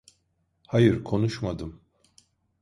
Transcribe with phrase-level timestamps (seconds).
[0.67, 1.81] Hayır, konuşmadım.